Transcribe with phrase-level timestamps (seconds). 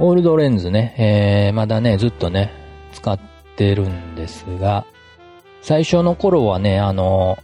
[0.00, 2.52] オールドレンズね、えー、まだね、ずっとね、
[2.92, 3.18] 使っ
[3.56, 4.86] てるんですが、
[5.60, 7.36] 最初の頃はね、あの、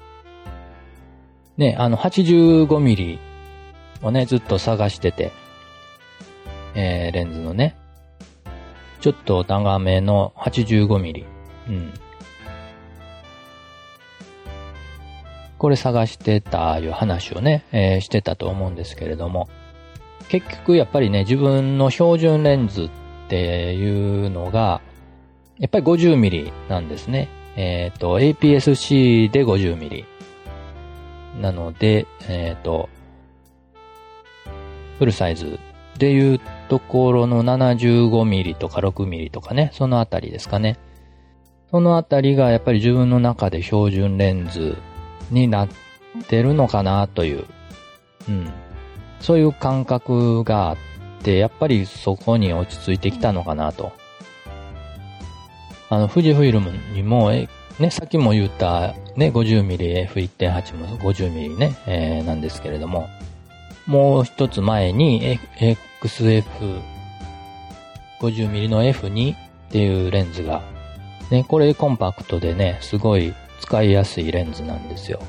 [1.57, 3.19] ね、あの、85ミリ
[4.03, 5.33] をね、ずっと探してて、
[6.77, 7.77] えー、レンズのね、
[9.01, 11.27] ちょっと長めの85ミリ。
[11.69, 11.93] うん。
[15.59, 19.49] これ探してたいう話をね、えー、してたと思うんですけれども、
[20.29, 22.91] 結局やっぱりね、自分の標準レンズっ
[23.29, 24.81] ていうのが、
[25.59, 27.29] やっぱり50ミリなんですね。
[27.57, 30.05] えっ、ー、と、APS-C で50ミリ。
[31.41, 32.89] なので、えっ、ー、と、
[34.99, 35.59] フルサイズ
[35.99, 40.79] でいうところの75ミリとか6ミリとかね、そのあたりですかね。
[41.71, 44.77] そのあたりがやっぱり自分の中で標準レンズ
[45.31, 45.69] になっ
[46.29, 47.45] てるのかなという、
[48.29, 48.53] うん。
[49.25, 50.77] そういう感覚があっ
[51.23, 53.93] て、やっぱりそこに落ち着いてきたのかなと。
[55.89, 63.09] あの、富士フィルムにも、え、ね、さっきも言った、ね、50mm F1.8 も 50mm ね、えー、なんですけれども、
[63.87, 65.39] もう一つ前に、
[66.03, 66.45] XF、
[68.21, 69.39] 50mm の F2 っ
[69.71, 70.61] ていうレンズが、
[71.31, 75.23] ね、これコンパクトでね、すごい使いやすいレンズなんですよ。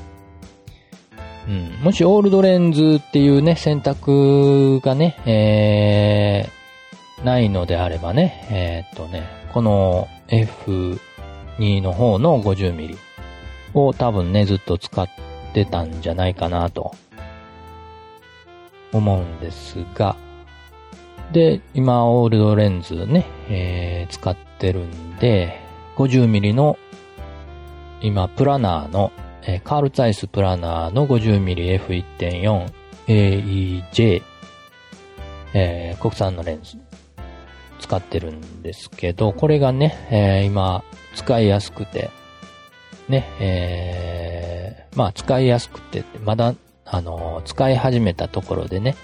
[1.48, 1.70] うん。
[1.82, 12.96] もしオールドレンズっていうね、選択がね、えー、ないのであればね、えー、っとね、この F2 の方の 50mm
[13.74, 15.08] を多分ね、ずっと使っ
[15.54, 16.94] てたんじゃないかなと
[18.92, 20.16] 思うんですが、
[21.32, 25.60] で、今、オールドレンズね、えー、使ってるんで、
[25.96, 26.78] 50mm の
[28.00, 29.10] 今、プラナーの、
[29.46, 32.72] えー、カール・ツァイスプラナーの 50mm F1.4
[33.06, 34.22] AEJ、
[35.54, 36.76] えー、国産のレンズ
[37.78, 40.82] 使ってるんですけど、これがね、えー、今、
[41.14, 42.10] 使いやすくて、
[43.08, 46.54] ね、えー、まあ使いやすくて、まだ、
[46.84, 48.96] あの、使い始めたところでね、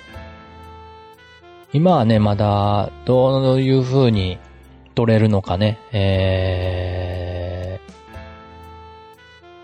[1.72, 4.38] 今はね、まだ、どういう風に
[4.94, 7.01] 撮れるのかね、えー、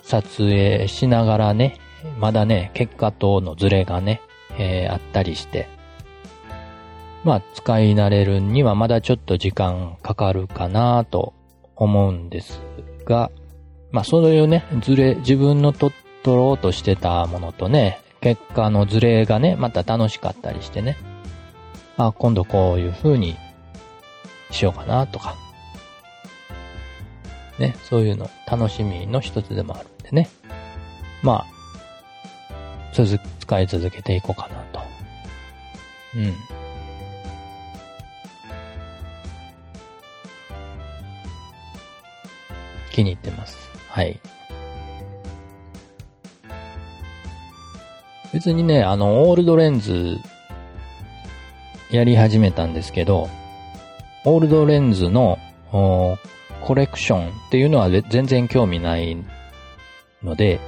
[0.08, 1.76] 撮影しながらね、
[2.18, 4.22] まだね、結果とのズレがね、
[4.58, 5.68] えー、あったりして、
[7.24, 11.34] まあ、使い慣れるにはまだちょっと時間かかるかなと
[11.76, 12.62] 思うんです
[13.04, 13.30] が、
[13.90, 15.92] まあ、そういうね、ズレ、自分のと、
[16.22, 20.96] 取ろうとしてたものとね、結果のズレがね、また楽しかったりしてね、
[21.98, 23.36] あ、今度こういう風に
[24.50, 25.36] しようかなとか、
[27.58, 30.28] ね、そういうの楽しみの一つでもあるんでね。
[31.22, 31.58] まあ、
[32.92, 34.80] 続、使い続けていこうかなと。
[36.16, 36.34] うん。
[42.92, 43.56] 気に入ってます。
[43.88, 44.18] はい。
[48.32, 50.18] 別にね、あの、オールドレンズ
[51.90, 53.28] やり始めたんですけど、
[54.24, 55.38] オールドレンズの
[56.62, 59.16] コレクションっていうのは全然興味ない
[60.22, 60.60] ので、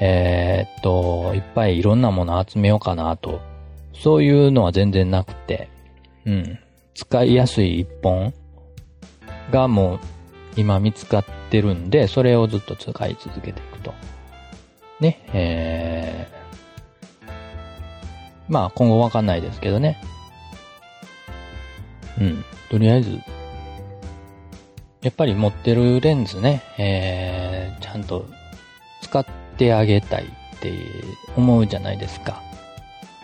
[0.00, 3.40] えー、っと、いっぱいいろんなもの集めようかなと、
[3.94, 5.68] そういうのは全然なくて、
[6.24, 6.58] うん。
[6.94, 8.32] 使いやすい一本
[9.50, 10.00] がもう
[10.56, 13.94] 今見つかってるんで、それをずっと使い続けていくと。
[15.00, 17.32] ね、えー、
[18.48, 20.00] まあ今後わかんないですけどね。
[22.18, 22.44] うん。
[22.70, 23.20] とりあえず、
[25.02, 28.26] やっぱり持ってるレンズね、えー、ちゃんと
[29.02, 29.26] 使っ
[29.56, 30.72] てあげたいって
[31.36, 32.42] 思うじゃないですか。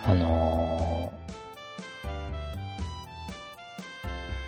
[0.04, 2.08] あのー、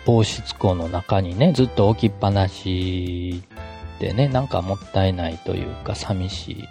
[0.05, 3.43] 防湿庫の中にね、ずっと置きっぱなし
[3.99, 6.67] でね、なんかもったいないというか寂しい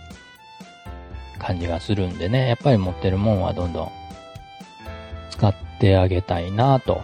[1.39, 3.93] 感じがするんでね、やっぱり持ってるもんはどんどん
[5.31, 7.01] 使ってあげたいなと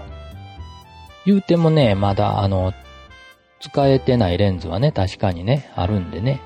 [1.26, 2.72] 言うてもね、まだあの、
[3.60, 6.40] 使えてないレンズはね、確かにね、あるんでね。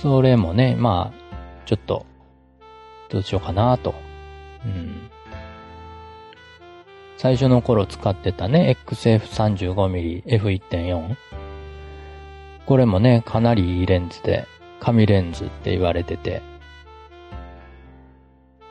[0.00, 2.06] それもね、まあ、ちょっと、
[3.10, 3.94] どうしようかなと。
[4.64, 5.10] うん。
[7.16, 11.16] 最初の頃使ってたね、XF35mm F1.4。
[12.64, 14.46] これもね、かなりいいレンズで、
[14.78, 16.40] 紙レンズって言われてて、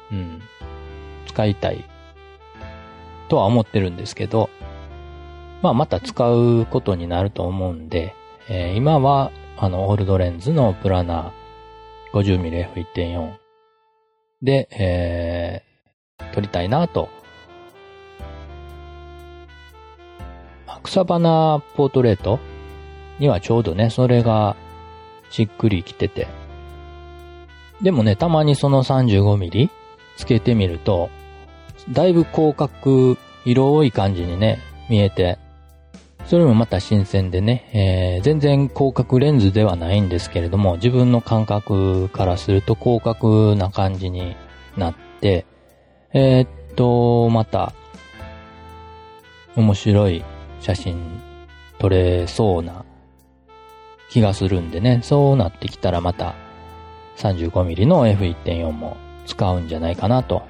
[0.10, 0.42] うん。
[1.28, 1.84] 使いたい
[3.28, 4.50] とは思ってるんですけど、
[5.62, 8.16] まあまた使うことになると思うんで、
[8.50, 12.20] えー、今はあのオールドレンズのプラナー
[12.74, 13.34] 50mmF1.4
[14.42, 17.10] で、えー、撮りたいなと
[20.90, 22.40] 草花ポートレート
[23.20, 24.56] にはちょうどね、それが
[25.30, 26.28] しっくりきてて。
[27.82, 29.70] でもね、たまにその35ミリ
[30.18, 31.10] つけてみると、
[31.92, 34.60] だいぶ広角、広い感じにね、
[34.90, 35.38] 見えて、
[36.30, 44.36] それもまた新鮮でね、えー、全然広角レンズではないんですけれども、自分の感覚からすると広角な感じに
[44.78, 45.48] なって、
[46.14, 47.74] えー、っと、また、
[49.56, 50.24] 面白い
[50.60, 51.20] 写真
[51.80, 52.86] 撮れそうな
[54.12, 56.36] 気がするんでね、そうなってきたらまた
[57.18, 60.44] 35mm の F1.4 も使うんじゃないかなと。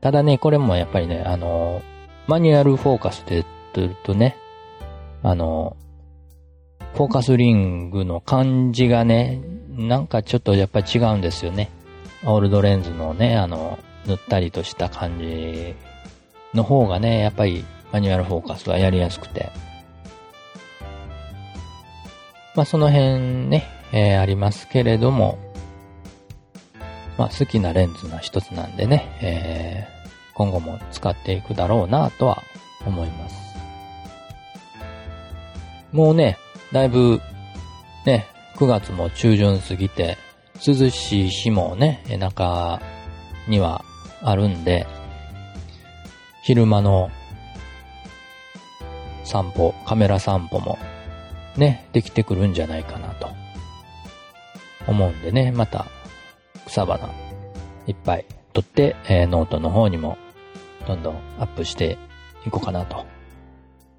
[0.00, 1.80] ただね、これもやっぱりね、あの、
[2.26, 4.36] マニュアルフォーカスで撮るとね、
[5.22, 5.76] あの、
[6.94, 9.40] フォーカスリングの感じがね、
[9.70, 11.70] なんかちょっとやっぱり違うんですよね。
[12.24, 15.74] オールドレンズのね、あの、塗ったりとした感じ
[16.54, 19.50] の方がね、やっぱりマニュアルフォーカスはやりやすくて。
[22.56, 25.38] まあその辺ね、えー、ありますけれども、
[27.16, 32.42] まあ好きなレンズの一つなんでね、えー、今後も使っていくだろうなとは
[32.86, 33.49] 思います。
[35.92, 36.38] もうね、
[36.72, 37.20] だいぶ、
[38.06, 38.26] ね、
[38.56, 40.16] 9月も中旬過ぎて、
[40.66, 42.80] 涼しい日もね、中
[43.48, 43.84] には
[44.22, 44.86] あるんで、
[46.42, 47.10] 昼間の
[49.24, 50.78] 散歩、カメラ散歩も
[51.56, 53.28] ね、できてくるんじゃないかなと
[54.86, 55.86] 思うんでね、また
[56.66, 57.08] 草花
[57.86, 60.18] いっぱい撮って、えー、ノートの方にも
[60.86, 61.98] どんどんアップして
[62.46, 63.04] いこうかなと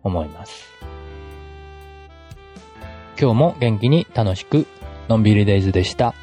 [0.04, 0.66] 思います。
[3.22, 4.66] 今日も元気に楽しく
[5.08, 6.16] のんびりデイズでした。